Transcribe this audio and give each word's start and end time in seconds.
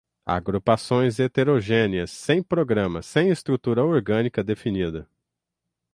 Agrupações 0.25 1.19
heterogêneas 1.19 2.09
sem 2.09 2.41
programa, 2.41 3.03
sem 3.03 3.29
estrutura 3.29 3.85
orgânica 3.85 4.43
definida 4.43 5.07